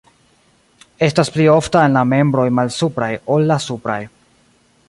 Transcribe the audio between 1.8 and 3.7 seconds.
en la membroj malsupraj ol la